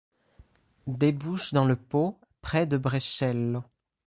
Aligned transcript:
Débouche 0.87 1.53
dans 1.53 1.65
le 1.65 1.75
Pô 1.75 2.17
près 2.41 2.65
de 2.65 2.75
Brescello. 2.79 3.61